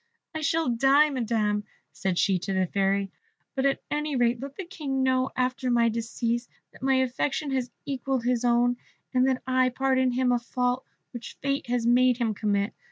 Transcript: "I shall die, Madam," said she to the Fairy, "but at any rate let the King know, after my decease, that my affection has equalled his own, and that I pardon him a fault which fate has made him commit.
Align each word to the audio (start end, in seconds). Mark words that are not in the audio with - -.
"I 0.33 0.41
shall 0.41 0.67
die, 0.67 1.11
Madam," 1.11 1.63
said 1.91 2.17
she 2.17 2.39
to 2.39 2.53
the 2.53 2.65
Fairy, 2.65 3.11
"but 3.53 3.67
at 3.67 3.83
any 3.91 4.15
rate 4.15 4.39
let 4.41 4.55
the 4.55 4.65
King 4.65 5.03
know, 5.03 5.29
after 5.35 5.69
my 5.69 5.89
decease, 5.89 6.49
that 6.73 6.81
my 6.81 6.95
affection 6.95 7.51
has 7.51 7.69
equalled 7.85 8.23
his 8.23 8.43
own, 8.43 8.77
and 9.13 9.27
that 9.27 9.43
I 9.45 9.69
pardon 9.69 10.11
him 10.13 10.31
a 10.31 10.39
fault 10.39 10.85
which 11.11 11.37
fate 11.43 11.67
has 11.67 11.85
made 11.85 12.17
him 12.17 12.33
commit. 12.33 12.73